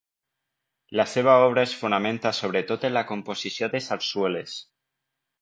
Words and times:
La 0.99 1.03
seva 1.11 1.35
obra 1.49 1.65
es 1.69 1.75
fonamenta 1.81 2.31
sobretot 2.39 2.87
en 2.91 2.93
la 2.97 3.05
composició 3.13 3.71
de 3.77 3.83
sarsueles. 3.91 4.59